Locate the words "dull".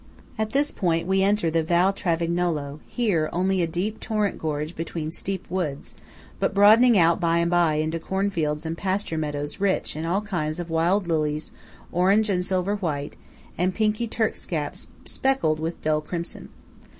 15.83-16.01